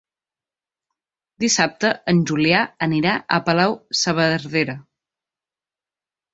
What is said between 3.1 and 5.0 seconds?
a Palau-saverdera.